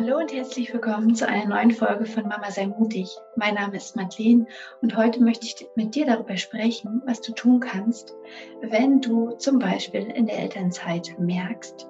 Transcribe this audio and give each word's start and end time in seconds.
Hallo 0.00 0.18
und 0.18 0.32
herzlich 0.32 0.72
willkommen 0.72 1.16
zu 1.16 1.26
einer 1.26 1.46
neuen 1.46 1.72
Folge 1.72 2.06
von 2.06 2.28
Mama 2.28 2.52
sei 2.52 2.68
mutig. 2.68 3.08
Mein 3.34 3.54
Name 3.54 3.78
ist 3.78 3.96
Madeleine 3.96 4.46
und 4.80 4.96
heute 4.96 5.20
möchte 5.20 5.44
ich 5.44 5.66
mit 5.74 5.96
dir 5.96 6.06
darüber 6.06 6.36
sprechen, 6.36 7.02
was 7.04 7.20
du 7.20 7.32
tun 7.32 7.58
kannst, 7.58 8.14
wenn 8.60 9.00
du 9.00 9.32
zum 9.38 9.58
Beispiel 9.58 10.02
in 10.02 10.26
der 10.26 10.38
Elternzeit 10.38 11.16
merkst, 11.18 11.88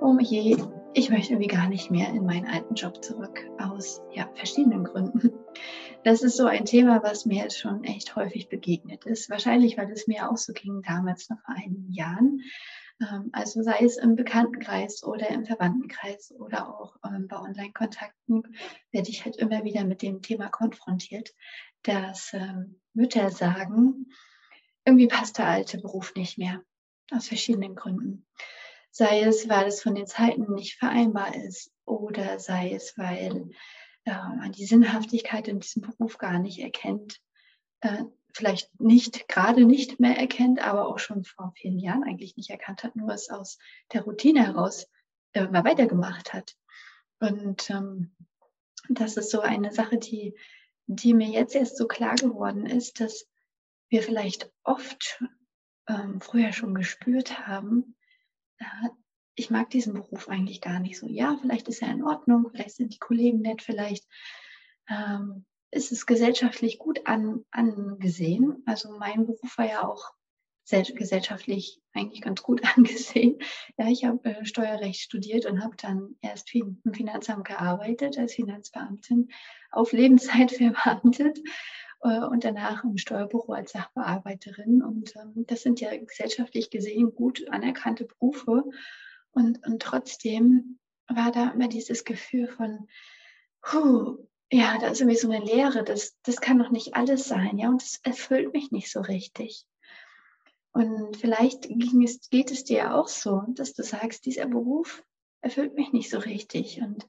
oh 0.00 0.16
je, 0.18 0.56
ich 0.94 1.10
möchte 1.10 1.34
irgendwie 1.34 1.54
gar 1.54 1.68
nicht 1.68 1.90
mehr 1.90 2.08
in 2.08 2.24
meinen 2.24 2.46
alten 2.46 2.74
Job 2.74 3.04
zurück, 3.04 3.46
aus 3.58 4.00
ja, 4.14 4.30
verschiedenen 4.34 4.84
Gründen. 4.84 5.32
Das 6.04 6.22
ist 6.22 6.38
so 6.38 6.46
ein 6.46 6.64
Thema, 6.64 7.02
was 7.02 7.26
mir 7.26 7.42
jetzt 7.42 7.58
schon 7.58 7.84
echt 7.84 8.16
häufig 8.16 8.48
begegnet 8.48 9.04
ist. 9.04 9.28
Wahrscheinlich, 9.28 9.76
weil 9.76 9.90
es 9.92 10.08
mir 10.08 10.30
auch 10.30 10.38
so 10.38 10.54
ging 10.54 10.80
damals 10.88 11.28
noch 11.28 11.38
vor 11.44 11.54
einigen 11.54 11.92
Jahren. 11.92 12.40
Ähm, 13.00 13.30
also 13.32 13.62
sei 13.62 13.78
es 13.80 13.96
im 13.96 14.16
Bekanntenkreis 14.16 15.02
oder 15.02 15.28
im 15.30 15.44
Verwandtenkreis 15.44 16.32
oder 16.38 16.68
auch 16.68 16.96
ähm, 17.04 17.28
bei 17.28 17.38
Online-Kontakten, 17.38 18.56
werde 18.90 19.10
ich 19.10 19.24
halt 19.24 19.36
immer 19.36 19.64
wieder 19.64 19.84
mit 19.84 20.02
dem 20.02 20.22
Thema 20.22 20.48
konfrontiert, 20.48 21.34
dass 21.82 22.32
ähm, 22.32 22.80
Mütter 22.94 23.30
sagen, 23.30 24.12
irgendwie 24.84 25.08
passt 25.08 25.38
der 25.38 25.46
alte 25.46 25.78
Beruf 25.78 26.14
nicht 26.14 26.38
mehr, 26.38 26.62
aus 27.10 27.28
verschiedenen 27.28 27.74
Gründen. 27.74 28.26
Sei 28.90 29.22
es, 29.22 29.48
weil 29.48 29.68
es 29.68 29.82
von 29.82 29.94
den 29.94 30.06
Zeiten 30.06 30.52
nicht 30.54 30.78
vereinbar 30.78 31.34
ist 31.34 31.72
oder 31.86 32.38
sei 32.38 32.72
es, 32.72 32.98
weil 32.98 33.48
man 34.04 34.52
die 34.52 34.66
Sinnhaftigkeit 34.66 35.46
in 35.48 35.60
diesem 35.60 35.82
Beruf 35.82 36.18
gar 36.18 36.38
nicht 36.40 36.58
erkennt, 36.58 37.20
äh, 37.80 38.02
vielleicht 38.32 38.80
nicht, 38.80 39.28
gerade 39.28 39.64
nicht 39.64 40.00
mehr 40.00 40.16
erkennt, 40.16 40.60
aber 40.60 40.88
auch 40.88 40.98
schon 40.98 41.24
vor 41.24 41.52
vielen 41.56 41.78
Jahren 41.78 42.04
eigentlich 42.04 42.36
nicht 42.36 42.50
erkannt 42.50 42.82
hat, 42.82 42.96
nur 42.96 43.10
es 43.12 43.30
aus 43.30 43.58
der 43.92 44.02
Routine 44.02 44.46
heraus 44.46 44.88
äh, 45.32 45.46
mal 45.48 45.64
weitergemacht 45.64 46.32
hat. 46.32 46.56
Und 47.20 47.70
ähm, 47.70 48.14
das 48.88 49.16
ist 49.16 49.30
so 49.30 49.40
eine 49.40 49.72
Sache, 49.72 49.98
die, 49.98 50.34
die 50.86 51.14
mir 51.14 51.28
jetzt 51.28 51.54
erst 51.54 51.76
so 51.76 51.86
klar 51.86 52.16
geworden 52.16 52.66
ist, 52.66 53.00
dass 53.00 53.28
wir 53.88 54.02
vielleicht 54.02 54.50
oft 54.64 55.22
ähm, 55.88 56.20
früher 56.20 56.52
schon 56.52 56.74
gespürt 56.74 57.46
haben, 57.46 57.96
äh, 58.58 58.88
ich 59.34 59.50
mag 59.50 59.70
diesen 59.70 59.94
Beruf 59.94 60.28
eigentlich 60.28 60.60
gar 60.60 60.78
nicht 60.78 60.98
so. 60.98 61.06
Ja, 61.08 61.38
vielleicht 61.40 61.68
ist 61.68 61.82
er 61.82 61.90
in 61.90 62.04
Ordnung, 62.04 62.50
vielleicht 62.50 62.76
sind 62.76 62.94
die 62.94 62.98
Kollegen 62.98 63.40
nett, 63.40 63.62
vielleicht 63.62 64.06
ähm, 64.88 65.46
ist 65.72 65.90
es 65.90 66.06
gesellschaftlich 66.06 66.78
gut 66.78 67.06
an, 67.06 67.44
angesehen. 67.50 68.62
Also 68.66 68.96
mein 68.98 69.26
Beruf 69.26 69.58
war 69.58 69.66
ja 69.66 69.88
auch 69.88 70.12
gesellschaftlich 70.70 71.80
eigentlich 71.92 72.20
ganz 72.22 72.42
gut 72.42 72.62
angesehen. 72.76 73.38
Ja, 73.76 73.88
ich 73.88 74.04
habe 74.04 74.24
äh, 74.24 74.44
Steuerrecht 74.44 75.00
studiert 75.00 75.46
und 75.46 75.64
habe 75.64 75.76
dann 75.76 76.16
erst 76.20 76.54
im 76.54 76.80
Finanzamt 76.92 77.46
gearbeitet 77.46 78.18
als 78.18 78.34
Finanzbeamtin, 78.34 79.28
auf 79.70 79.92
Lebenszeit 79.92 80.52
verbeamtet 80.52 81.40
äh, 82.02 82.20
und 82.20 82.44
danach 82.44 82.84
im 82.84 82.98
Steuerbüro 82.98 83.52
als 83.52 83.72
Sachbearbeiterin. 83.72 84.82
Und 84.82 85.14
ähm, 85.16 85.46
das 85.46 85.62
sind 85.62 85.80
ja 85.80 85.96
gesellschaftlich 85.96 86.70
gesehen 86.70 87.14
gut 87.14 87.48
anerkannte 87.48 88.04
Berufe. 88.04 88.64
Und, 89.32 89.66
und 89.66 89.82
trotzdem 89.82 90.78
war 91.08 91.32
da 91.32 91.50
immer 91.50 91.68
dieses 91.68 92.04
Gefühl 92.04 92.48
von, 92.48 92.88
puh, 93.62 94.18
ja, 94.52 94.76
da 94.78 94.88
ist 94.88 95.00
irgendwie 95.00 95.18
so 95.18 95.30
eine 95.30 95.42
Leere, 95.42 95.82
das, 95.82 96.18
das 96.24 96.40
kann 96.40 96.58
doch 96.58 96.70
nicht 96.70 96.94
alles 96.94 97.24
sein, 97.24 97.56
ja, 97.56 97.70
und 97.70 97.80
das 97.80 98.00
erfüllt 98.02 98.52
mich 98.52 98.70
nicht 98.70 98.92
so 98.92 99.00
richtig. 99.00 99.66
Und 100.72 101.16
vielleicht 101.16 101.66
es, 101.70 102.28
geht 102.28 102.50
es 102.50 102.62
dir 102.64 102.94
auch 102.94 103.08
so, 103.08 103.42
dass 103.48 103.72
du 103.72 103.82
sagst, 103.82 104.26
dieser 104.26 104.46
Beruf 104.46 105.02
erfüllt 105.40 105.74
mich 105.74 105.92
nicht 105.92 106.10
so 106.10 106.18
richtig 106.18 106.82
und, 106.82 107.08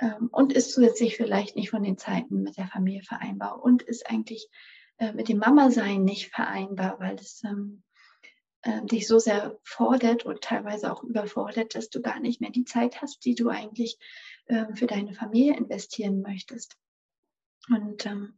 ähm, 0.00 0.28
und 0.32 0.52
ist 0.52 0.72
zusätzlich 0.72 1.16
vielleicht 1.16 1.54
nicht 1.54 1.70
von 1.70 1.82
den 1.82 1.96
Zeiten 1.96 2.42
mit 2.42 2.56
der 2.56 2.66
Familie 2.66 3.02
vereinbar 3.02 3.62
und 3.62 3.82
ist 3.82 4.10
eigentlich 4.10 4.48
äh, 4.98 5.12
mit 5.12 5.28
dem 5.28 5.38
Mama-Sein 5.38 6.02
nicht 6.02 6.28
vereinbar, 6.34 6.98
weil 6.98 7.14
es 7.16 7.42
ähm, 7.44 7.84
äh, 8.62 8.84
dich 8.84 9.06
so 9.06 9.20
sehr 9.20 9.58
fordert 9.62 10.24
und 10.24 10.40
teilweise 10.40 10.92
auch 10.92 11.04
überfordert, 11.04 11.76
dass 11.76 11.88
du 11.88 12.02
gar 12.02 12.18
nicht 12.18 12.40
mehr 12.40 12.50
die 12.50 12.64
Zeit 12.64 13.00
hast, 13.00 13.24
die 13.24 13.36
du 13.36 13.48
eigentlich 13.48 13.98
äh, 14.48 14.74
für 14.74 14.86
deine 14.86 15.14
Familie 15.14 15.56
investieren 15.56 16.20
möchtest. 16.20 16.76
Und 17.68 18.06
ähm, 18.06 18.34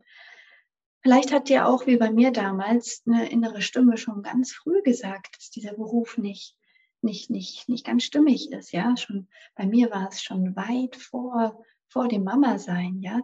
vielleicht 1.02 1.32
hat 1.32 1.48
dir 1.48 1.66
auch 1.66 1.86
wie 1.86 1.96
bei 1.96 2.10
mir 2.10 2.30
damals 2.30 3.02
eine 3.06 3.30
innere 3.30 3.62
Stimme 3.62 3.96
schon 3.96 4.22
ganz 4.22 4.52
früh 4.52 4.82
gesagt, 4.82 5.36
dass 5.36 5.50
dieser 5.50 5.74
Beruf 5.74 6.18
nicht 6.18 6.56
nicht, 7.02 7.30
nicht, 7.30 7.68
nicht 7.68 7.86
ganz 7.86 8.04
stimmig 8.04 8.52
ist, 8.52 8.72
ja. 8.72 8.96
Schon 8.96 9.28
bei 9.54 9.66
mir 9.66 9.90
war 9.90 10.08
es 10.08 10.22
schon 10.22 10.54
weit 10.56 10.96
vor, 10.96 11.64
vor 11.88 12.08
dem 12.08 12.24
Mama-Sein, 12.24 13.00
ja. 13.00 13.20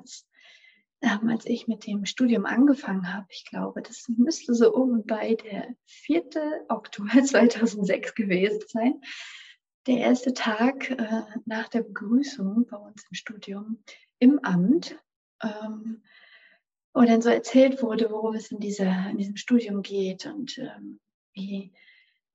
Ähm, 1.02 1.28
als 1.28 1.44
ich 1.44 1.68
mit 1.68 1.86
dem 1.86 2.06
Studium 2.06 2.46
angefangen 2.46 3.12
habe, 3.12 3.26
ich 3.30 3.44
glaube, 3.44 3.82
das 3.82 4.06
müsste 4.08 4.54
so 4.54 4.72
um 4.72 4.92
und 4.92 5.06
bei 5.06 5.34
der 5.34 5.74
4. 5.84 6.24
Oktober 6.68 7.22
2006 7.24 8.14
gewesen 8.14 8.62
sein, 8.66 9.00
der 9.86 9.98
erste 9.98 10.34
Tag 10.34 10.90
äh, 10.90 11.22
nach 11.44 11.68
der 11.68 11.82
Begrüßung 11.82 12.66
bei 12.66 12.76
uns 12.76 13.04
im 13.08 13.14
Studium 13.14 13.82
im 14.18 14.38
Amt, 14.40 14.96
ähm, 15.42 16.02
wo 16.92 17.02
dann 17.02 17.22
so 17.22 17.28
erzählt 17.28 17.82
wurde, 17.82 18.10
worum 18.10 18.34
es 18.34 18.50
in, 18.50 18.58
dieser, 18.58 19.10
in 19.10 19.18
diesem 19.18 19.36
Studium 19.36 19.82
geht 19.82 20.26
und 20.26 20.58
ähm, 20.58 21.00
wie, 21.34 21.72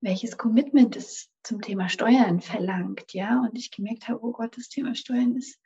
welches 0.00 0.38
Commitment 0.38 0.96
es 0.96 1.30
zum 1.42 1.60
Thema 1.60 1.88
Steuern 1.88 2.40
verlangt, 2.40 3.12
ja. 3.12 3.40
Und 3.40 3.58
ich 3.58 3.70
gemerkt 3.70 4.08
habe, 4.08 4.22
oh 4.22 4.32
Gott, 4.32 4.56
das 4.56 4.68
Thema 4.68 4.94
Steuern 4.94 5.36
ist, 5.36 5.60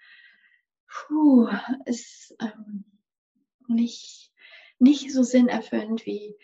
puh, 0.88 1.48
ist 1.84 2.34
ähm, 2.40 2.84
nicht, 3.68 4.32
nicht 4.78 5.12
so 5.12 5.22
sinnerfüllend, 5.22 6.06
wie, 6.06 6.34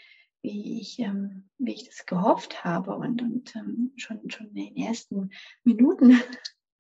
wie 0.43 0.81
ich, 0.81 0.99
ähm, 0.99 1.49
wie 1.59 1.73
ich 1.73 1.85
das 1.89 2.07
gehofft 2.07 2.65
habe. 2.65 2.97
Und, 2.97 3.23
und 3.23 3.55
ähm, 3.57 3.93
schon, 3.97 4.29
schon 4.31 4.49
in 4.49 4.55
den 4.55 4.77
ersten 4.77 5.31
Minuten 5.65 6.21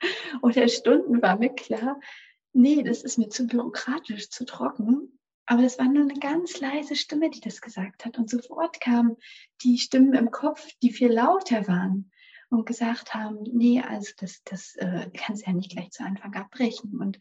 oder 0.42 0.68
Stunden 0.68 1.22
war 1.22 1.38
mir 1.38 1.54
klar, 1.54 2.00
nee, 2.52 2.82
das 2.82 3.02
ist 3.02 3.18
mir 3.18 3.28
zu 3.28 3.46
bürokratisch, 3.46 4.30
zu 4.30 4.44
trocken. 4.44 5.18
Aber 5.46 5.62
das 5.62 5.78
war 5.78 5.86
nur 5.86 6.02
eine 6.02 6.18
ganz 6.18 6.60
leise 6.60 6.96
Stimme, 6.96 7.30
die 7.30 7.40
das 7.40 7.60
gesagt 7.60 8.04
hat. 8.04 8.18
Und 8.18 8.30
sofort 8.30 8.80
kamen 8.80 9.16
die 9.62 9.78
Stimmen 9.78 10.14
im 10.14 10.30
Kopf, 10.30 10.66
die 10.82 10.92
viel 10.92 11.12
lauter 11.12 11.66
waren 11.66 12.10
und 12.48 12.66
gesagt 12.66 13.14
haben, 13.14 13.42
nee, 13.52 13.80
also 13.80 14.12
das, 14.18 14.42
das 14.44 14.76
äh, 14.76 15.10
kannst 15.14 15.46
ja 15.46 15.52
nicht 15.52 15.72
gleich 15.72 15.90
zu 15.90 16.04
Anfang 16.04 16.34
abbrechen. 16.34 16.98
Und 16.98 17.18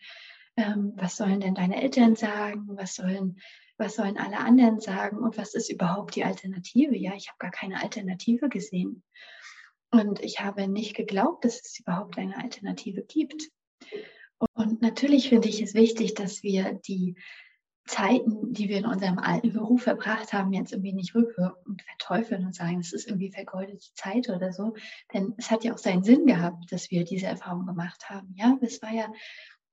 ähm, 0.56 0.94
was 0.96 1.18
sollen 1.18 1.40
denn 1.40 1.56
deine 1.56 1.82
Eltern 1.82 2.16
sagen? 2.16 2.68
Was 2.76 2.96
sollen 2.96 3.40
was 3.82 3.96
sollen 3.96 4.18
alle 4.18 4.38
anderen 4.38 4.80
sagen 4.80 5.18
und 5.18 5.38
was 5.38 5.56
ist 5.56 5.72
überhaupt 5.72 6.16
die 6.16 6.24
Alternative? 6.24 6.96
Ja, 6.96 7.16
ich 7.16 7.28
habe 7.28 7.40
gar 7.40 7.52
keine 7.52 7.82
Alternative 7.82 8.48
gesehen. 8.48 9.04
Und 9.90 10.22
ich 10.22 10.40
habe 10.40 10.68
nicht 10.68 10.96
geglaubt, 10.96 11.44
dass 11.44 11.62
es 11.62 11.80
überhaupt 11.80 12.18
eine 12.18 12.38
Alternative 12.38 13.02
gibt. 13.02 13.50
Und 14.54 14.82
natürlich 14.82 15.30
finde 15.30 15.50
ich 15.50 15.62
es 15.62 15.74
wichtig, 15.74 16.14
dass 16.14 16.44
wir 16.44 16.80
die 16.88 17.16
Zeiten, 17.86 18.54
die 18.54 18.70
wir 18.70 18.78
in 18.78 18.86
unserem 18.86 19.18
alten 19.18 19.52
Beruf 19.52 19.84
verbracht 19.84 20.32
haben, 20.32 20.54
jetzt 20.54 20.72
irgendwie 20.72 20.94
nicht 20.94 21.16
rückwirkend 21.16 21.82
verteufeln 21.82 22.46
und 22.46 22.56
sagen, 22.56 22.80
es 22.80 22.94
ist 22.94 23.08
irgendwie 23.08 23.32
vergeudete 23.32 23.94
Zeit 23.96 24.30
oder 24.30 24.54
so. 24.54 24.76
Denn 25.14 25.34
es 25.38 25.50
hat 25.50 25.64
ja 25.64 25.74
auch 25.74 25.80
seinen 25.80 26.04
Sinn 26.04 26.28
gehabt, 26.28 26.72
dass 26.72 26.92
wir 26.92 27.04
diese 27.04 27.26
Erfahrung 27.26 27.66
gemacht 27.66 28.10
haben. 28.10 28.34
Ja, 28.38 28.58
es 28.62 28.82
war 28.84 28.94
ja 28.94 29.12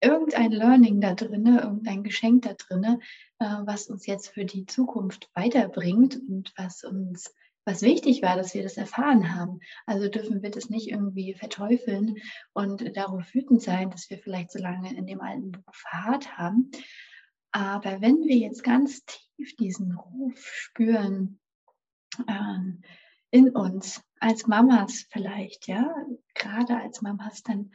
irgendein 0.01 0.53
Learning 0.53 1.01
da 1.01 1.15
drinne, 1.15 1.61
irgendein 1.61 2.05
Geschenk 2.05 2.43
da 2.43 2.55
drinne, 2.55 3.01
äh, 3.39 3.47
was 3.65 3.89
uns 3.89 4.07
jetzt 4.07 4.29
für 4.29 4.45
die 4.45 4.67
Zukunft 4.67 5.31
weiterbringt 5.35 6.17
und 6.29 6.53
was 6.57 6.85
uns 6.85 7.33
was 7.69 7.83
wichtig 7.83 8.23
war, 8.23 8.35
dass 8.35 8.55
wir 8.55 8.63
das 8.63 8.79
erfahren 8.79 9.35
haben. 9.35 9.61
Also 9.85 10.09
dürfen 10.09 10.43
wir 10.43 10.51
das 10.51 10.71
nicht 10.71 10.89
irgendwie 10.89 11.35
verteufeln 11.35 12.17
und 12.55 12.97
darauf 12.97 13.35
wütend 13.35 13.61
sein, 13.61 13.91
dass 13.91 14.09
wir 14.09 14.19
vielleicht 14.19 14.51
so 14.51 14.59
lange 14.59 14.97
in 14.97 15.07
dem 15.07 15.21
alten 15.21 15.53
Beruf 15.53 15.77
verharrt 15.77 16.39
haben. 16.39 16.71
Aber 17.53 18.01
wenn 18.01 18.23
wir 18.25 18.37
jetzt 18.37 18.65
ganz 18.65 19.05
tief 19.05 19.55
diesen 19.57 19.93
Ruf 19.93 20.43
spüren 20.43 21.41
äh, 22.27 22.59
in 23.31 23.51
uns, 23.51 24.03
als 24.19 24.47
Mamas 24.47 25.07
vielleicht, 25.11 25.69
ja, 25.69 25.95
gerade 26.35 26.79
als 26.79 27.03
Mamas, 27.03 27.43
dann 27.43 27.71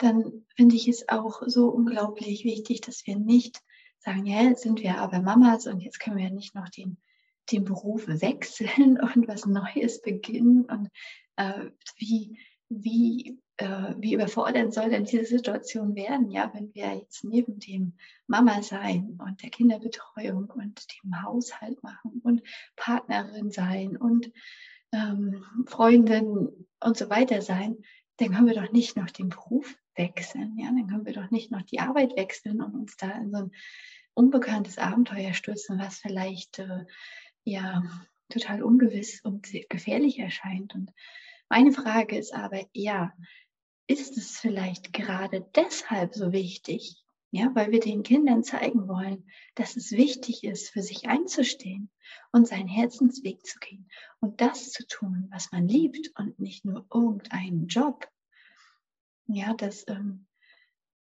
dann 0.00 0.46
finde 0.56 0.76
ich 0.76 0.88
es 0.88 1.08
auch 1.08 1.42
so 1.46 1.68
unglaublich 1.68 2.44
wichtig, 2.44 2.80
dass 2.80 3.06
wir 3.06 3.16
nicht 3.16 3.62
sagen, 3.98 4.24
ja, 4.24 4.42
jetzt 4.42 4.62
sind 4.62 4.82
wir 4.82 4.98
aber 4.98 5.20
Mamas 5.20 5.66
und 5.66 5.80
jetzt 5.80 6.00
können 6.00 6.16
wir 6.16 6.30
nicht 6.30 6.54
noch 6.54 6.70
den, 6.70 6.96
den 7.50 7.64
Beruf 7.64 8.06
wechseln 8.08 8.98
und 9.14 9.28
was 9.28 9.46
Neues 9.46 10.00
beginnen. 10.00 10.64
Und 10.64 10.88
äh, 11.36 11.70
wie, 11.96 12.38
wie, 12.70 13.38
äh, 13.58 13.94
wie 13.98 14.14
überfordert 14.14 14.72
soll 14.72 14.88
denn 14.88 15.04
diese 15.04 15.26
Situation 15.26 15.94
werden, 15.94 16.30
ja, 16.30 16.50
wenn 16.54 16.74
wir 16.74 16.94
jetzt 16.94 17.24
neben 17.24 17.58
dem 17.58 17.98
Mama 18.26 18.62
sein 18.62 19.18
und 19.22 19.42
der 19.42 19.50
Kinderbetreuung 19.50 20.46
und 20.46 20.86
dem 21.04 21.22
Haushalt 21.22 21.82
machen 21.82 22.22
und 22.24 22.42
Partnerin 22.76 23.50
sein 23.50 23.98
und 23.98 24.32
ähm, 24.92 25.44
Freundin 25.66 26.66
und 26.82 26.96
so 26.96 27.10
weiter 27.10 27.42
sein, 27.42 27.76
dann 28.16 28.32
können 28.32 28.46
wir 28.46 28.54
doch 28.54 28.72
nicht 28.72 28.96
noch 28.96 29.10
den 29.10 29.28
Beruf 29.28 29.76
wechseln. 30.00 30.56
Ja, 30.58 30.66
dann 30.66 30.86
können 30.88 31.06
wir 31.06 31.12
doch 31.12 31.30
nicht 31.30 31.50
noch 31.50 31.62
die 31.62 31.80
Arbeit 31.80 32.16
wechseln 32.16 32.62
und 32.62 32.74
uns 32.74 32.96
da 32.96 33.10
in 33.10 33.30
so 33.30 33.38
ein 33.38 33.50
unbekanntes 34.14 34.78
Abenteuer 34.78 35.34
stürzen, 35.34 35.78
was 35.78 35.98
vielleicht 35.98 36.58
äh, 36.58 36.84
ja 37.44 37.82
total 38.30 38.62
ungewiss 38.62 39.20
und 39.22 39.48
gefährlich 39.68 40.18
erscheint. 40.18 40.74
Und 40.74 40.90
meine 41.48 41.72
Frage 41.72 42.16
ist 42.16 42.34
aber 42.34 42.62
eher, 42.74 43.12
ist 43.86 44.16
es 44.16 44.38
vielleicht 44.38 44.92
gerade 44.92 45.46
deshalb 45.54 46.14
so 46.14 46.32
wichtig, 46.32 46.96
ja, 47.32 47.50
weil 47.54 47.70
wir 47.70 47.80
den 47.80 48.02
Kindern 48.02 48.42
zeigen 48.42 48.88
wollen, 48.88 49.30
dass 49.54 49.76
es 49.76 49.92
wichtig 49.92 50.42
ist, 50.44 50.70
für 50.70 50.82
sich 50.82 51.08
einzustehen 51.08 51.90
und 52.32 52.48
seinen 52.48 52.68
Herzensweg 52.68 53.44
zu 53.46 53.58
gehen 53.60 53.88
und 54.20 54.40
das 54.40 54.72
zu 54.72 54.86
tun, 54.86 55.28
was 55.30 55.52
man 55.52 55.68
liebt 55.68 56.10
und 56.18 56.38
nicht 56.40 56.64
nur 56.64 56.86
irgendeinen 56.92 57.66
Job. 57.68 58.08
Ja, 59.34 59.54
das, 59.54 59.84
ähm, 59.88 60.26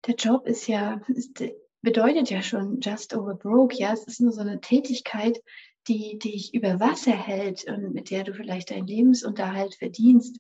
der 0.07 0.15
Job 0.15 0.47
ist 0.47 0.67
ja, 0.67 1.01
ist, 1.07 1.43
bedeutet 1.81 2.29
ja 2.29 2.41
schon 2.41 2.79
just 2.81 3.15
over 3.15 3.35
broke. 3.35 3.75
Ja, 3.75 3.93
es 3.93 4.05
ist 4.05 4.21
nur 4.21 4.31
so 4.31 4.41
eine 4.41 4.59
Tätigkeit, 4.61 5.41
die 5.87 6.17
dich 6.17 6.53
über 6.53 6.79
Wasser 6.79 7.11
hält 7.11 7.65
und 7.65 7.93
mit 7.93 8.09
der 8.09 8.23
du 8.23 8.33
vielleicht 8.33 8.71
deinen 8.71 8.87
Lebensunterhalt 8.87 9.75
verdienst 9.75 10.39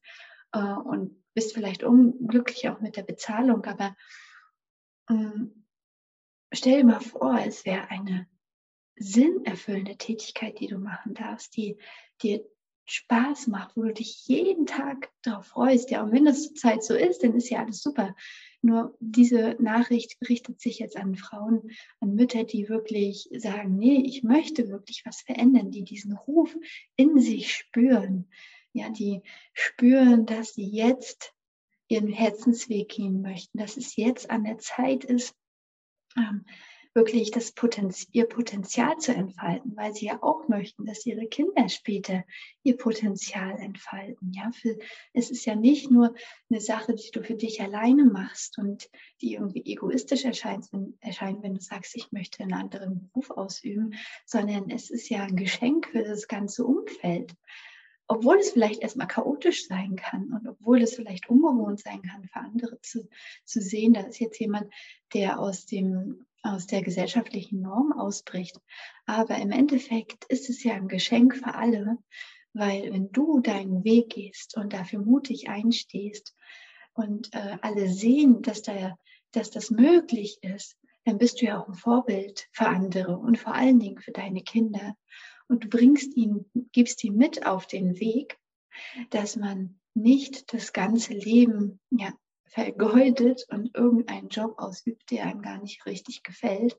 äh, 0.53 0.59
und 0.59 1.23
bist 1.35 1.53
vielleicht 1.53 1.83
unglücklich 1.83 2.67
auch 2.69 2.79
mit 2.79 2.97
der 2.97 3.03
Bezahlung. 3.03 3.63
Aber 3.65 3.95
ähm, 5.09 5.65
stell 6.51 6.77
dir 6.79 6.85
mal 6.85 7.01
vor, 7.01 7.37
es 7.45 7.65
wäre 7.65 7.89
eine 7.89 8.27
sinnerfüllende 8.95 9.97
Tätigkeit, 9.97 10.59
die 10.59 10.67
du 10.67 10.77
machen 10.77 11.13
darfst, 11.13 11.55
die 11.57 11.77
dir 12.21 12.43
Spaß 12.85 13.47
macht, 13.47 13.75
wo 13.75 13.83
du 13.83 13.93
dich 13.93 14.27
jeden 14.27 14.65
Tag 14.65 15.11
darauf 15.23 15.47
freust. 15.47 15.89
Ja, 15.91 16.03
und 16.03 16.11
wenn 16.11 16.25
das 16.25 16.43
zur 16.43 16.55
Zeit 16.55 16.83
so 16.83 16.95
ist, 16.95 17.23
dann 17.23 17.35
ist 17.35 17.49
ja 17.49 17.63
alles 17.63 17.81
super. 17.81 18.15
Nur 18.61 18.95
diese 18.99 19.55
Nachricht 19.59 20.17
richtet 20.27 20.59
sich 20.59 20.79
jetzt 20.79 20.97
an 20.97 21.15
Frauen, 21.15 21.71
an 21.99 22.15
Mütter, 22.15 22.43
die 22.43 22.69
wirklich 22.69 23.29
sagen, 23.35 23.77
nee, 23.77 24.01
ich 24.05 24.23
möchte 24.23 24.69
wirklich 24.69 25.03
was 25.05 25.21
verändern, 25.21 25.71
die 25.71 25.83
diesen 25.83 26.15
Ruf 26.15 26.55
in 26.95 27.19
sich 27.19 27.53
spüren. 27.53 28.29
Ja, 28.73 28.89
die 28.89 29.21
spüren, 29.53 30.25
dass 30.25 30.53
sie 30.53 30.67
jetzt 30.67 31.33
ihren 31.87 32.09
Herzensweg 32.09 32.89
gehen 32.89 33.21
möchten, 33.21 33.57
dass 33.57 33.77
es 33.77 33.95
jetzt 33.95 34.29
an 34.29 34.43
der 34.43 34.57
Zeit 34.57 35.03
ist, 35.03 35.35
ähm, 36.17 36.45
wirklich 36.95 37.29
das 37.29 37.51
Potenzial, 37.51 38.09
ihr 38.13 38.25
Potenzial 38.25 38.97
zu 38.97 39.13
entfalten, 39.13 39.75
weil 39.75 39.93
sie 39.93 40.05
ja 40.05 40.23
auch 40.23 40.47
möchten, 40.47 40.85
dass 40.85 41.05
ihre 41.05 41.27
Kinder 41.27 41.67
später 41.67 42.23
ihr 42.63 42.77
Potenzial 42.77 43.59
entfalten. 43.59 44.31
Ja, 44.33 44.49
für, 44.53 44.77
es 45.13 45.29
ist 45.29 45.45
ja 45.45 45.55
nicht 45.55 45.91
nur 45.91 46.15
eine 46.49 46.61
Sache, 46.61 46.95
die 46.95 47.11
du 47.11 47.21
für 47.21 47.35
dich 47.35 47.61
alleine 47.61 48.05
machst 48.05 48.57
und 48.57 48.89
die 49.21 49.33
irgendwie 49.33 49.65
egoistisch 49.65 50.23
erscheint, 50.23 50.71
wenn, 50.71 50.97
erscheint, 51.01 51.43
wenn 51.43 51.55
du 51.55 51.61
sagst, 51.61 51.95
ich 51.97 52.13
möchte 52.13 52.41
einen 52.41 52.53
anderen 52.53 53.09
Beruf 53.09 53.29
ausüben, 53.29 53.93
sondern 54.25 54.69
es 54.69 54.89
ist 54.89 55.09
ja 55.09 55.23
ein 55.23 55.35
Geschenk 55.35 55.87
für 55.91 56.03
das 56.03 56.29
ganze 56.29 56.63
Umfeld 56.63 57.35
obwohl 58.07 58.37
es 58.37 58.51
vielleicht 58.51 58.81
erstmal 58.81 59.07
chaotisch 59.07 59.67
sein 59.67 59.95
kann 59.95 60.31
und 60.33 60.47
obwohl 60.47 60.81
es 60.81 60.95
vielleicht 60.95 61.29
ungewohnt 61.29 61.79
sein 61.79 62.01
kann 62.03 62.27
für 62.27 62.39
andere 62.39 62.79
zu, 62.81 63.07
zu 63.45 63.61
sehen, 63.61 63.93
da 63.93 64.01
ist 64.01 64.19
jetzt 64.19 64.39
jemand, 64.39 64.71
der 65.13 65.39
aus, 65.39 65.65
dem, 65.65 66.25
aus 66.43 66.67
der 66.67 66.83
gesellschaftlichen 66.83 67.61
Norm 67.61 67.93
ausbricht. 67.93 68.59
Aber 69.05 69.37
im 69.37 69.51
Endeffekt 69.51 70.25
ist 70.25 70.49
es 70.49 70.63
ja 70.63 70.73
ein 70.73 70.87
Geschenk 70.87 71.35
für 71.35 71.55
alle, 71.55 71.97
weil 72.53 72.93
wenn 72.93 73.11
du 73.11 73.39
deinen 73.39 73.83
Weg 73.83 74.09
gehst 74.09 74.55
und 74.55 74.73
dafür 74.73 74.99
mutig 74.99 75.49
einstehst 75.49 76.35
und 76.93 77.33
äh, 77.33 77.57
alle 77.61 77.89
sehen, 77.89 78.41
dass, 78.41 78.61
da, 78.61 78.97
dass 79.31 79.49
das 79.49 79.71
möglich 79.71 80.37
ist, 80.41 80.77
dann 81.05 81.17
bist 81.17 81.41
du 81.41 81.45
ja 81.45 81.59
auch 81.59 81.67
ein 81.67 81.75
Vorbild 81.75 82.47
für 82.51 82.67
andere 82.67 83.17
und 83.17 83.37
vor 83.37 83.53
allen 83.53 83.79
Dingen 83.79 83.99
für 83.99 84.11
deine 84.11 84.41
Kinder 84.41 84.95
und 85.47 85.63
du 85.63 85.69
bringst 85.69 86.15
ihn, 86.15 86.45
gibst 86.71 87.03
ihn 87.03 87.15
mit 87.15 87.45
auf 87.45 87.67
den 87.67 87.99
Weg, 87.99 88.37
dass 89.09 89.35
man 89.35 89.79
nicht 89.93 90.53
das 90.53 90.73
ganze 90.73 91.13
Leben 91.13 91.79
ja, 91.89 92.13
vergeudet 92.45 93.45
und 93.49 93.75
irgendeinen 93.75 94.29
Job 94.29 94.55
ausübt, 94.57 95.11
der 95.11 95.25
einem 95.25 95.41
gar 95.41 95.59
nicht 95.59 95.85
richtig 95.85 96.23
gefällt, 96.23 96.77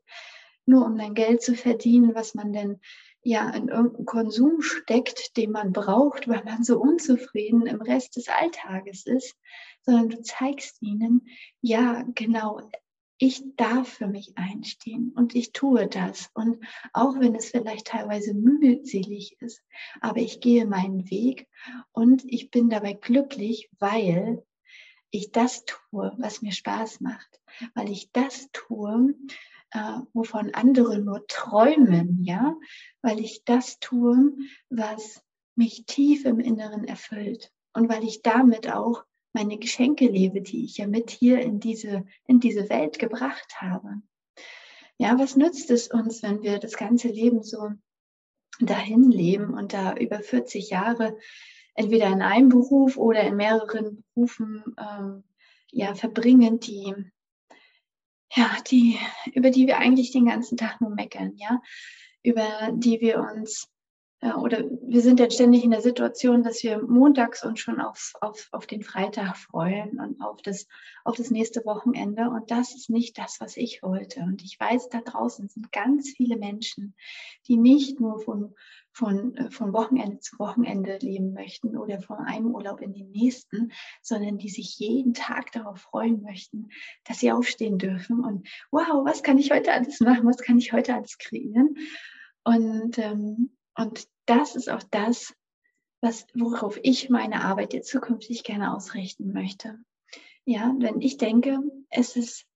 nur 0.67 0.85
um 0.85 0.99
dann 0.99 1.15
Geld 1.15 1.43
zu 1.43 1.55
verdienen, 1.55 2.15
was 2.15 2.35
man 2.35 2.53
denn 2.53 2.81
ja 3.23 3.51
in 3.51 3.69
irgendeinen 3.69 4.07
Konsum 4.07 4.63
steckt, 4.63 5.37
den 5.37 5.51
man 5.51 5.73
braucht, 5.73 6.29
weil 6.29 6.45
man 6.45 6.63
so 6.63 6.79
unzufrieden 6.79 7.67
im 7.67 7.81
Rest 7.81 8.17
des 8.17 8.29
Alltages 8.29 9.07
ist, 9.07 9.37
sondern 9.83 10.11
du 10.11 10.23
zeigst 10.23 10.81
ihnen, 10.83 11.27
ja, 11.61 12.05
genau, 12.15 12.61
ich 13.19 13.43
darf 13.57 13.89
für 13.89 14.07
mich 14.07 14.37
einstehen 14.37 15.13
und 15.15 15.35
ich 15.35 15.53
tue 15.53 15.87
das. 15.87 16.31
Und 16.35 16.59
auch 16.93 17.19
wenn 17.19 17.35
es 17.35 17.51
vielleicht 17.51 17.87
teilweise 17.87 18.35
mühselig 18.35 19.41
ist, 19.41 19.63
aber 20.01 20.19
ich 20.19 20.41
gehe 20.41 20.67
meinen 20.67 21.11
Weg 21.11 21.49
und 21.93 22.25
ich 22.27 22.51
bin 22.51 22.69
dabei 22.69 22.93
glücklich, 22.93 23.71
weil 23.79 24.45
ich 25.11 25.33
das 25.33 25.65
tue, 25.65 26.13
was 26.19 26.43
mir 26.43 26.53
Spaß 26.53 27.01
macht, 27.01 27.41
weil 27.75 27.91
ich 27.91 28.11
das 28.13 28.51
tue, 28.53 29.15
äh, 29.71 30.01
wovon 30.13 30.53
andere 30.53 30.99
nur 30.99 31.27
träumen, 31.27 32.23
ja, 32.23 32.55
weil 33.01 33.21
ich 33.21 33.45
das 33.45 33.79
tue, 33.79 34.37
was 34.69 35.23
mich 35.55 35.87
tief 35.87 36.27
im 36.27 36.39
Inneren 36.39 36.85
erfüllt. 36.85 37.51
Und 37.73 37.89
weil 37.89 38.05
ich 38.05 38.23
damit 38.23 38.73
auch 38.73 39.05
meine 39.37 39.59
Geschenke 39.59 40.07
lebe, 40.07 40.41
die 40.41 40.65
ich 40.65 40.79
ja 40.79 40.87
mit 40.87 41.11
hier 41.11 41.41
in 41.43 41.61
diese, 41.61 42.07
in 42.27 42.41
diese 42.41 42.71
Welt 42.71 42.99
gebracht 42.99 43.61
habe. 43.61 44.01
Ja, 44.97 45.19
was 45.19 45.37
nützt 45.37 45.71
es 45.71 45.89
uns, 45.89 46.23
wenn 46.23 46.43
wir 46.43 46.59
das 46.59 46.79
ganze 46.79 47.09
Leben 47.09 47.43
so 47.43 47.71
dahin 48.61 49.11
leben 49.11 49.53
und 49.53 49.75
da 49.75 49.95
über 49.95 50.21
40 50.21 50.71
Jahre 50.71 51.19
entweder 51.75 52.07
in 52.07 52.23
einem 52.23 52.49
Beruf 52.49 52.97
oder 52.97 53.21
in 53.25 53.37
mehreren 53.37 54.03
Berufen 54.15 54.65
ähm, 54.79 55.25
ja, 55.71 55.95
verbringen, 55.95 56.59
die, 56.59 56.95
ja, 58.35 58.57
die, 58.71 58.99
über 59.35 59.51
die 59.51 59.67
wir 59.67 59.77
eigentlich 59.77 60.13
den 60.13 60.25
ganzen 60.25 60.57
Tag 60.57 60.81
nur 60.81 60.95
meckern, 60.95 61.35
ja, 61.37 61.61
über 62.23 62.71
die 62.73 63.03
wir 63.03 63.21
uns 63.21 63.69
oder 64.23 64.65
wir 64.83 65.03
sind 65.03 65.21
jetzt 65.21 65.35
ständig 65.35 65.63
in 65.63 65.71
der 65.73 65.83
Situation, 65.83 66.43
dass 66.43 66.63
wir 66.63 66.83
montags 66.83 67.45
uns 67.45 67.61
schon 67.61 67.81
auf, 67.81 68.13
auf, 68.23 68.49
auf 68.51 68.67
den 68.67 68.83
Freitag 68.83 69.37
freuen 69.37 70.01
und 70.01 70.23
auf 70.23 70.41
das, 70.41 70.67
auf 71.05 71.17
das 71.17 71.31
nächste 71.31 71.65
Wochenende. 71.67 72.31
Und 72.31 72.51
das 72.51 72.75
ist 72.75 72.89
nicht 72.89 73.19
das, 73.19 73.37
was 73.41 73.59
ich 73.59 73.83
wollte. 73.83 74.21
Und 74.21 74.43
ich 74.43 74.59
weiß, 74.59 74.89
da 74.89 75.03
draußen 75.03 75.49
sind 75.49 75.71
ganz 75.71 76.11
viele 76.17 76.39
Menschen, 76.39 76.95
die 77.47 77.59
nicht 77.59 78.01
nur 78.01 78.19
von, 78.19 78.55
von, 78.91 79.37
äh, 79.37 79.51
von 79.51 79.75
Wochenende 79.75 80.19
zu 80.21 80.39
Wochenende 80.39 80.97
leben 81.03 81.35
möchten 81.35 81.77
oder 81.77 82.01
von 82.01 82.17
einem 82.17 82.55
Urlaub 82.55 82.81
in 82.81 82.95
den 82.95 83.11
nächsten, 83.11 83.71
sondern 84.01 84.39
die 84.39 84.49
sich 84.49 84.79
jeden 84.79 85.13
Tag 85.13 85.53
darauf 85.53 85.81
freuen 85.81 86.23
möchten, 86.23 86.71
dass 87.05 87.19
sie 87.19 87.33
aufstehen 87.33 87.77
dürfen 87.77 88.25
und 88.25 88.49
wow, 88.71 89.05
was 89.05 89.23
kann 89.23 89.37
ich 89.37 89.51
heute 89.51 89.73
alles 89.73 90.01
machen, 90.01 90.27
was 90.27 90.39
kann 90.39 90.57
ich 90.57 90.73
heute 90.73 90.95
alles 90.95 91.19
kreieren? 91.19 91.77
Und 92.45 92.97
ähm, 92.99 93.51
und 93.77 94.09
das 94.27 94.57
ist 94.57 94.69
auch 94.69 94.83
das, 94.91 95.35
was, 96.01 96.27
worauf 96.35 96.79
ich 96.83 97.09
meine 97.09 97.43
Arbeit 97.43 97.73
jetzt 97.73 97.89
zukünftig 97.91 98.45
gerne 98.45 98.75
ausrichten 98.75 99.33
möchte. 99.33 99.79
Ja, 100.45 100.75
wenn 100.79 101.01
ich 101.01 101.17
denke, 101.17 101.59
es 101.91 102.17
ist, 102.17 102.47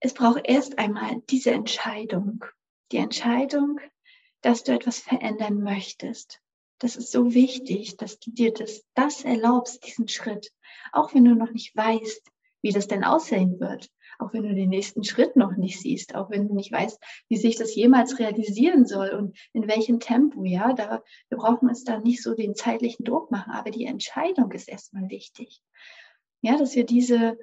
es 0.00 0.14
braucht 0.14 0.42
erst 0.44 0.78
einmal 0.78 1.22
diese 1.30 1.52
Entscheidung. 1.52 2.44
Die 2.92 2.96
Entscheidung, 2.96 3.80
dass 4.40 4.64
du 4.64 4.72
etwas 4.72 4.98
verändern 4.98 5.62
möchtest. 5.62 6.40
Das 6.78 6.96
ist 6.96 7.12
so 7.12 7.32
wichtig, 7.34 7.96
dass 7.96 8.18
du 8.18 8.30
dir 8.32 8.52
das, 8.52 8.84
das 8.94 9.24
erlaubst, 9.24 9.86
diesen 9.86 10.08
Schritt. 10.08 10.52
Auch 10.92 11.14
wenn 11.14 11.24
du 11.24 11.34
noch 11.34 11.50
nicht 11.50 11.74
weißt, 11.76 12.30
wie 12.62 12.72
das 12.72 12.88
denn 12.88 13.04
aussehen 13.04 13.60
wird 13.60 13.90
auch 14.18 14.32
wenn 14.32 14.42
du 14.42 14.54
den 14.54 14.68
nächsten 14.68 15.04
Schritt 15.04 15.36
noch 15.36 15.56
nicht 15.56 15.80
siehst, 15.80 16.14
auch 16.14 16.30
wenn 16.30 16.48
du 16.48 16.54
nicht 16.54 16.72
weißt, 16.72 17.02
wie 17.28 17.36
sich 17.36 17.56
das 17.56 17.74
jemals 17.74 18.18
realisieren 18.18 18.86
soll 18.86 19.10
und 19.10 19.36
in 19.52 19.68
welchem 19.68 20.00
Tempo, 20.00 20.44
ja, 20.44 20.72
da, 20.72 21.02
wir 21.28 21.38
brauchen 21.38 21.68
uns 21.68 21.84
da 21.84 21.98
nicht 21.98 22.22
so 22.22 22.34
den 22.34 22.54
zeitlichen 22.54 23.04
Druck 23.04 23.30
machen, 23.30 23.52
aber 23.52 23.70
die 23.70 23.86
Entscheidung 23.86 24.52
ist 24.52 24.68
erstmal 24.68 25.08
wichtig. 25.10 25.60
Ja, 26.42 26.58
dass 26.58 26.74
wir 26.74 26.84
diese, 26.84 27.38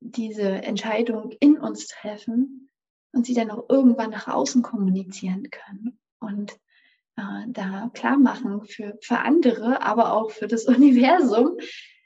diese 0.00 0.42
Entscheidung 0.42 1.32
in 1.40 1.58
uns 1.58 1.88
treffen 1.88 2.70
und 3.12 3.26
sie 3.26 3.34
dann 3.34 3.50
auch 3.50 3.68
irgendwann 3.68 4.10
nach 4.10 4.28
außen 4.28 4.62
kommunizieren 4.62 5.48
können 5.50 5.98
und 6.20 6.52
äh, 7.16 7.44
da 7.48 7.90
klar 7.92 8.18
machen 8.18 8.64
für, 8.64 8.98
für 9.00 9.18
andere, 9.18 9.82
aber 9.82 10.12
auch 10.14 10.30
für 10.30 10.46
das 10.46 10.64
Universum, 10.66 11.58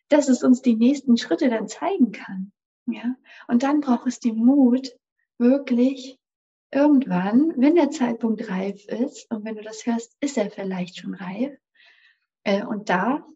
dass 0.08 0.28
es 0.28 0.42
uns 0.42 0.62
die 0.62 0.76
nächsten 0.76 1.16
Schritte 1.16 1.48
dann 1.48 1.68
zeigen 1.68 2.12
kann. 2.12 2.52
Ja, 2.86 3.16
und 3.48 3.62
dann 3.62 3.80
braucht 3.80 4.06
es 4.06 4.20
den 4.20 4.36
Mut, 4.36 4.96
wirklich 5.38 6.18
irgendwann, 6.70 7.52
wenn 7.56 7.74
der 7.74 7.90
Zeitpunkt 7.90 8.48
reif 8.48 8.86
ist, 8.86 9.30
und 9.30 9.44
wenn 9.44 9.56
du 9.56 9.62
das 9.62 9.86
hörst, 9.86 10.16
ist 10.20 10.36
er 10.36 10.50
vielleicht 10.50 10.98
schon 10.98 11.14
reif, 11.14 11.56
äh, 12.44 12.64
und 12.64 12.88
da, 12.88 13.26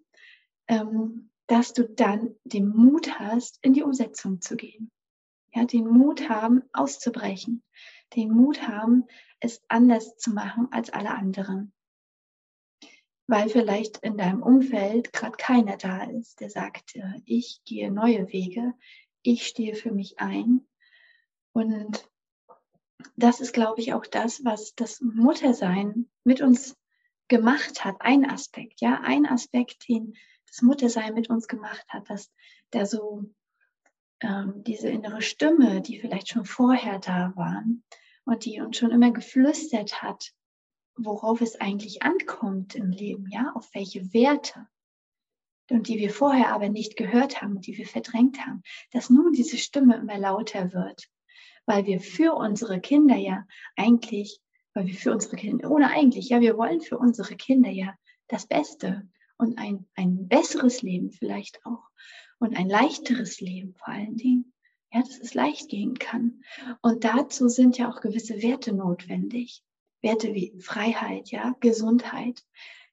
ähm, 0.68 1.30
dass 1.46 1.72
du 1.72 1.88
dann 1.88 2.36
den 2.44 2.68
Mut 2.68 3.18
hast, 3.18 3.58
in 3.62 3.72
die 3.72 3.82
Umsetzung 3.82 4.40
zu 4.40 4.56
gehen. 4.56 4.90
Ja, 5.52 5.64
den 5.64 5.88
Mut 5.88 6.28
haben, 6.28 6.62
auszubrechen. 6.72 7.64
Den 8.14 8.30
Mut 8.30 8.68
haben, 8.68 9.04
es 9.40 9.60
anders 9.66 10.16
zu 10.16 10.30
machen 10.30 10.68
als 10.70 10.90
alle 10.90 11.10
anderen. 11.10 11.72
Weil 13.26 13.48
vielleicht 13.48 13.98
in 13.98 14.16
deinem 14.16 14.42
Umfeld 14.42 15.12
gerade 15.12 15.36
keiner 15.36 15.76
da 15.76 16.04
ist, 16.04 16.40
der 16.40 16.50
sagt, 16.50 16.94
äh, 16.94 17.20
ich 17.24 17.60
gehe 17.64 17.90
neue 17.90 18.32
Wege, 18.32 18.74
ich 19.22 19.46
stehe 19.46 19.74
für 19.74 19.92
mich 19.92 20.18
ein. 20.18 20.66
Und 21.52 22.08
das 23.16 23.40
ist, 23.40 23.52
glaube 23.52 23.80
ich, 23.80 23.92
auch 23.92 24.06
das, 24.06 24.44
was 24.44 24.74
das 24.74 25.00
Muttersein 25.00 26.10
mit 26.24 26.40
uns 26.40 26.76
gemacht 27.28 27.84
hat. 27.84 27.96
Ein 28.00 28.28
Aspekt, 28.28 28.80
ja, 28.80 29.00
ein 29.02 29.26
Aspekt, 29.26 29.88
den 29.88 30.14
das 30.46 30.62
Muttersein 30.62 31.14
mit 31.14 31.30
uns 31.30 31.46
gemacht 31.46 31.86
hat, 31.88 32.10
dass 32.10 32.32
da 32.70 32.86
so 32.86 33.24
ähm, 34.20 34.62
diese 34.64 34.88
innere 34.88 35.22
Stimme, 35.22 35.80
die 35.80 35.98
vielleicht 35.98 36.28
schon 36.28 36.44
vorher 36.44 36.98
da 36.98 37.32
war 37.36 37.64
und 38.24 38.44
die 38.44 38.60
uns 38.60 38.76
schon 38.76 38.90
immer 38.90 39.12
geflüstert 39.12 40.02
hat, 40.02 40.32
worauf 40.96 41.40
es 41.40 41.60
eigentlich 41.60 42.02
ankommt 42.02 42.74
im 42.74 42.90
Leben, 42.90 43.28
ja, 43.30 43.52
auf 43.54 43.68
welche 43.74 44.12
Werte 44.12 44.66
und 45.70 45.88
die 45.88 45.98
wir 45.98 46.10
vorher 46.10 46.52
aber 46.52 46.68
nicht 46.68 46.96
gehört 46.96 47.42
haben 47.42 47.60
die 47.60 47.76
wir 47.76 47.86
verdrängt 47.86 48.44
haben, 48.44 48.62
dass 48.92 49.10
nun 49.10 49.32
diese 49.32 49.58
Stimme 49.58 49.96
immer 49.96 50.18
lauter 50.18 50.72
wird, 50.72 51.08
weil 51.66 51.86
wir 51.86 52.00
für 52.00 52.34
unsere 52.34 52.80
Kinder 52.80 53.16
ja 53.16 53.46
eigentlich, 53.76 54.40
weil 54.74 54.86
wir 54.86 54.94
für 54.94 55.12
unsere 55.12 55.36
Kinder, 55.36 55.70
ohne 55.70 55.90
eigentlich, 55.90 56.28
ja, 56.28 56.40
wir 56.40 56.56
wollen 56.56 56.80
für 56.80 56.98
unsere 56.98 57.36
Kinder 57.36 57.70
ja 57.70 57.94
das 58.28 58.46
Beste 58.46 59.08
und 59.38 59.58
ein, 59.58 59.86
ein 59.94 60.28
besseres 60.28 60.82
Leben 60.82 61.10
vielleicht 61.10 61.64
auch 61.64 61.88
und 62.38 62.56
ein 62.56 62.68
leichteres 62.68 63.40
Leben 63.40 63.74
vor 63.74 63.88
allen 63.88 64.16
Dingen. 64.16 64.52
Ja, 64.92 65.02
dass 65.02 65.20
es 65.20 65.34
leicht 65.34 65.68
gehen 65.68 66.00
kann. 66.00 66.42
Und 66.82 67.04
dazu 67.04 67.48
sind 67.48 67.78
ja 67.78 67.88
auch 67.88 68.00
gewisse 68.00 68.42
Werte 68.42 68.72
notwendig. 68.72 69.62
Werte 70.02 70.34
wie 70.34 70.52
Freiheit, 70.58 71.30
ja, 71.30 71.54
Gesundheit, 71.60 72.42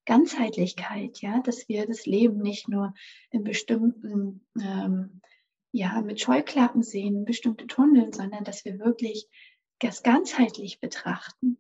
Ganzheitlichkeit, 0.08 1.22
ja, 1.22 1.42
dass 1.42 1.68
wir 1.68 1.86
das 1.86 2.06
Leben 2.06 2.40
nicht 2.40 2.70
nur 2.70 2.94
in 3.30 3.44
bestimmten, 3.44 4.48
ähm, 4.60 5.22
ja, 5.72 6.02
mit 6.02 6.22
Scheuklappen 6.22 6.82
sehen, 6.82 7.26
bestimmte 7.26 7.68
Tunneln, 7.68 8.14
sondern 8.14 8.46
dass 8.46 8.66
wir 8.66 8.80
wirklich 8.80 9.28
das 9.80 10.02
ganzheitlich 10.04 10.80
betrachten. 10.80 11.58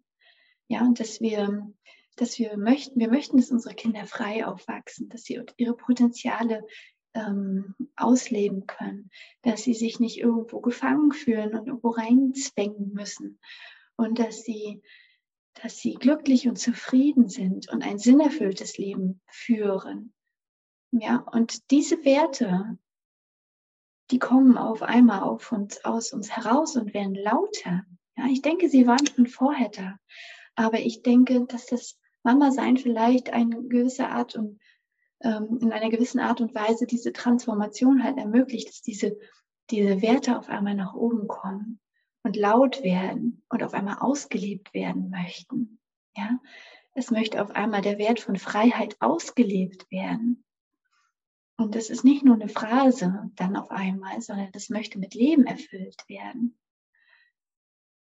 Ja, 0.69 0.81
und 0.81 0.99
dass 0.99 1.19
wir, 1.21 1.71
dass 2.15 2.39
wir 2.39 2.57
möchten, 2.57 2.99
wir 2.99 3.09
möchten, 3.09 3.37
dass 3.37 3.51
unsere 3.51 3.75
Kinder 3.75 4.05
frei 4.05 4.47
aufwachsen, 4.47 5.09
dass 5.09 5.23
sie 5.23 5.39
ihre 5.57 5.75
Potenziale 5.75 6.65
ähm, 7.13 7.75
ausleben 7.97 8.65
können, 8.65 9.09
dass 9.41 9.63
sie 9.63 9.73
sich 9.73 9.99
nicht 9.99 10.19
irgendwo 10.19 10.61
gefangen 10.61 11.11
fühlen 11.11 11.53
und 11.53 11.67
irgendwo 11.67 11.89
reinzwängen 11.89 12.93
müssen 12.93 13.39
und 13.97 14.19
dass 14.19 14.43
sie, 14.43 14.81
dass 15.61 15.77
sie 15.77 15.95
glücklich 15.95 16.47
und 16.47 16.57
zufrieden 16.57 17.29
sind 17.29 17.69
und 17.71 17.83
ein 17.83 17.99
sinnerfülltes 17.99 18.77
Leben 18.77 19.21
führen. 19.27 20.13
Ja, 20.91 21.17
und 21.31 21.71
diese 21.71 22.03
Werte, 22.05 22.77
die 24.11 24.19
kommen 24.19 24.57
auf 24.57 24.83
einmal 24.83 25.21
auf 25.21 25.51
uns, 25.51 25.83
aus 25.83 26.13
uns 26.13 26.31
heraus 26.31 26.75
und 26.75 26.93
werden 26.93 27.15
lauter. 27.15 27.83
Ja, 28.15 28.25
ich 28.29 28.41
denke, 28.41 28.69
sie 28.69 28.87
waren 28.87 29.05
schon 29.05 29.27
vorher 29.27 29.69
da. 29.69 29.99
Aber 30.55 30.79
ich 30.79 31.01
denke, 31.03 31.45
dass 31.45 31.65
das 31.65 31.99
Mama-Sein 32.23 32.77
vielleicht 32.77 33.31
eine 33.31 33.63
gewisse 33.63 34.07
Art 34.09 34.35
und 34.35 34.59
ähm, 35.21 35.59
in 35.61 35.71
einer 35.71 35.89
gewissen 35.89 36.19
Art 36.19 36.41
und 36.41 36.55
Weise 36.55 36.85
diese 36.85 37.11
Transformation 37.11 38.03
halt 38.03 38.17
ermöglicht, 38.17 38.69
dass 38.69 38.81
diese, 38.81 39.17
diese 39.69 40.01
Werte 40.01 40.37
auf 40.37 40.49
einmal 40.49 40.75
nach 40.75 40.93
oben 40.93 41.27
kommen 41.27 41.79
und 42.23 42.35
laut 42.35 42.83
werden 42.83 43.43
und 43.49 43.63
auf 43.63 43.73
einmal 43.73 43.97
ausgelebt 43.99 44.73
werden 44.73 45.09
möchten. 45.09 45.79
Ja, 46.15 46.39
es 46.93 47.11
möchte 47.11 47.41
auf 47.41 47.51
einmal 47.51 47.81
der 47.81 47.97
Wert 47.97 48.19
von 48.19 48.37
Freiheit 48.37 48.97
ausgelebt 48.99 49.89
werden. 49.91 50.43
Und 51.57 51.75
das 51.75 51.89
ist 51.89 52.03
nicht 52.03 52.23
nur 52.23 52.35
eine 52.35 52.49
Phrase 52.49 53.31
dann 53.35 53.55
auf 53.55 53.71
einmal, 53.71 54.21
sondern 54.21 54.51
das 54.51 54.69
möchte 54.69 54.99
mit 54.99 55.13
Leben 55.13 55.45
erfüllt 55.45 56.03
werden. 56.07 56.57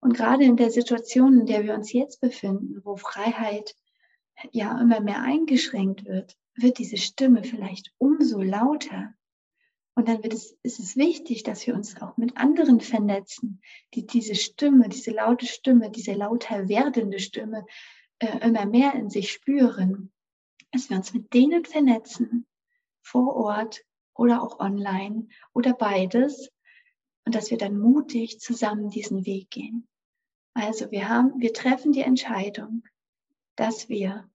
Und 0.02 0.16
gerade 0.16 0.44
in 0.46 0.56
der 0.56 0.72
Situation, 0.72 1.42
in 1.42 1.46
der 1.46 1.64
wir 1.64 1.74
uns 1.74 1.92
jetzt 1.92 2.22
befinden, 2.22 2.82
wo 2.84 2.96
Freiheit 2.96 3.76
ja 4.52 4.80
immer 4.80 5.02
mehr 5.02 5.22
eingeschränkt 5.22 6.06
wird, 6.06 6.38
wird 6.56 6.78
diese 6.78 6.98
Stimme 6.98 7.44
vielleicht 7.44 7.94
umso 7.98 8.42
lauter. 8.42 9.14
Und 10.00 10.08
dann 10.08 10.24
wird 10.24 10.34
es, 10.34 10.58
ist 10.64 10.80
es 10.80 10.96
wichtig, 10.96 11.44
dass 11.44 11.68
wir 11.68 11.76
uns 11.76 12.02
auch 12.02 12.16
mit 12.16 12.38
anderen 12.38 12.80
vernetzen, 12.80 13.62
die 13.94 14.06
diese 14.06 14.34
Stimme, 14.34 14.88
diese 14.88 15.12
laute 15.12 15.46
Stimme, 15.46 15.92
diese 15.92 16.14
lauter 16.14 16.70
werdende 16.70 17.20
Stimme 17.20 17.66
äh, 18.20 18.48
immer 18.48 18.66
mehr 18.66 18.94
in 18.94 19.10
sich 19.10 19.30
spüren. 19.30 20.14
Dass 20.72 20.90
wir 20.90 20.96
uns 20.96 21.14
mit 21.14 21.34
denen 21.34 21.66
vernetzen, 21.66 22.48
vor 23.02 23.36
Ort 23.36 23.84
oder 24.16 24.42
auch 24.42 24.62
online 24.62 25.28
oder 25.52 25.74
beides. 25.74 26.50
Und 27.26 27.36
dass 27.36 27.52
wir 27.52 27.58
dann 27.58 27.78
mutig 27.78 28.40
zusammen 28.40 28.90
diesen 28.90 29.26
Weg 29.26 29.50
gehen. 29.50 29.86
Also 30.54 30.92
wir 30.92 31.10
haben, 31.10 31.42
wir 31.42 31.52
treffen 31.52 31.92
die 31.92 32.04
Entscheidung, 32.04 32.84
dass 33.58 33.90
wir 33.90 34.30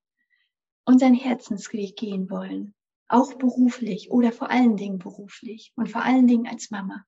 unseren 0.85 1.15
Herzensweg 1.15 1.97
gehen 1.97 2.29
wollen, 2.29 2.75
auch 3.15 3.35
beruflich 3.35 4.11
oder 4.11 4.33
vor 4.33 4.51
allen 4.51 4.77
Dingen 4.77 4.99
beruflich 4.99 5.73
und 5.77 5.89
vor 5.89 6.03
allen 6.03 6.27
Dingen 6.27 6.49
als 6.49 6.71
Mama. 6.71 7.05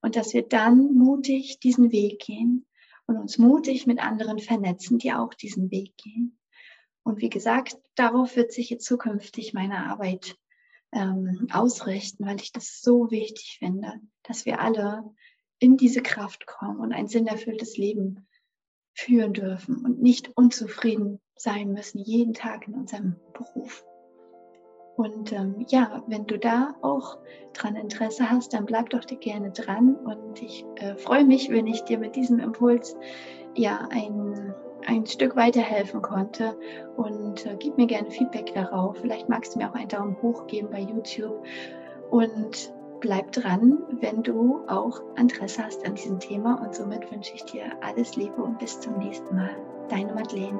Und 0.00 0.14
dass 0.14 0.32
wir 0.34 0.42
dann 0.42 0.94
mutig 0.94 1.58
diesen 1.58 1.90
Weg 1.90 2.20
gehen 2.20 2.64
und 3.06 3.16
uns 3.16 3.36
mutig 3.36 3.86
mit 3.86 3.98
anderen 3.98 4.38
vernetzen, 4.38 4.98
die 4.98 5.12
auch 5.12 5.34
diesen 5.34 5.70
Weg 5.70 5.96
gehen. 5.96 6.38
Und 7.02 7.20
wie 7.20 7.28
gesagt, 7.28 7.76
darauf 7.96 8.36
wird 8.36 8.52
sich 8.52 8.70
jetzt 8.70 8.84
zukünftig 8.84 9.52
meine 9.52 9.86
Arbeit 9.86 10.36
ähm, 10.92 11.48
ausrichten, 11.50 12.24
weil 12.24 12.40
ich 12.40 12.52
das 12.52 12.80
so 12.80 13.10
wichtig 13.10 13.56
finde, 13.58 13.94
dass 14.22 14.46
wir 14.46 14.60
alle 14.60 15.02
in 15.58 15.76
diese 15.76 16.02
Kraft 16.02 16.46
kommen 16.46 16.78
und 16.78 16.92
ein 16.92 17.08
sinnerfülltes 17.08 17.76
Leben 17.76 18.28
führen 18.94 19.32
dürfen 19.32 19.84
und 19.84 20.00
nicht 20.00 20.36
unzufrieden 20.36 21.20
sein 21.34 21.72
müssen, 21.72 21.98
jeden 21.98 22.32
Tag 22.32 22.68
in 22.68 22.74
unserem 22.74 23.16
Beruf. 23.34 23.84
Und 24.96 25.32
ähm, 25.32 25.64
ja, 25.68 26.02
wenn 26.06 26.26
du 26.26 26.38
da 26.38 26.74
auch 26.80 27.18
dran 27.52 27.76
Interesse 27.76 28.30
hast, 28.30 28.54
dann 28.54 28.64
bleib 28.64 28.90
doch 28.90 29.04
dir 29.04 29.18
gerne 29.18 29.50
dran. 29.50 29.94
Und 29.96 30.42
ich 30.42 30.64
äh, 30.76 30.96
freue 30.96 31.24
mich, 31.24 31.50
wenn 31.50 31.66
ich 31.66 31.82
dir 31.82 31.98
mit 31.98 32.16
diesem 32.16 32.38
Impuls 32.38 32.96
ja 33.54 33.88
ein, 33.90 34.54
ein 34.86 35.06
Stück 35.06 35.36
weiterhelfen 35.36 36.00
konnte. 36.00 36.56
Und 36.96 37.44
äh, 37.44 37.56
gib 37.58 37.76
mir 37.76 37.86
gerne 37.86 38.10
Feedback 38.10 38.54
darauf. 38.54 38.96
Vielleicht 38.96 39.28
magst 39.28 39.54
du 39.54 39.58
mir 39.58 39.70
auch 39.70 39.74
einen 39.74 39.88
Daumen 39.88 40.16
hoch 40.22 40.46
geben 40.46 40.68
bei 40.70 40.80
YouTube. 40.80 41.44
Und 42.10 42.72
bleib 43.00 43.32
dran, 43.32 43.78
wenn 44.00 44.22
du 44.22 44.60
auch 44.66 45.02
Interesse 45.18 45.62
hast 45.62 45.84
an 45.84 45.94
diesem 45.94 46.18
Thema. 46.20 46.62
Und 46.64 46.74
somit 46.74 47.10
wünsche 47.12 47.34
ich 47.34 47.44
dir 47.44 47.64
alles 47.82 48.16
Liebe 48.16 48.42
und 48.42 48.58
bis 48.58 48.80
zum 48.80 48.96
nächsten 48.98 49.36
Mal. 49.36 49.56
Deine 49.90 50.14
Madeleine. 50.14 50.58